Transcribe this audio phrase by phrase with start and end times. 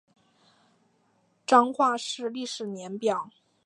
[1.45, 3.29] 彰化市历史年表